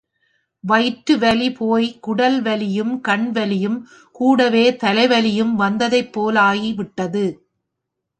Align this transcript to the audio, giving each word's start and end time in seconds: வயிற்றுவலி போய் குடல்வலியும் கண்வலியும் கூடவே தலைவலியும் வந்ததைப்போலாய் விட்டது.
வயிற்றுவலி 0.63 1.49
போய் 1.55 1.87
குடல்வலியும் 2.07 2.93
கண்வலியும் 3.07 3.77
கூடவே 4.11 4.71
தலைவலியும் 4.83 5.53
வந்ததைப்போலாய் 5.59 6.75
விட்டது. 6.75 7.25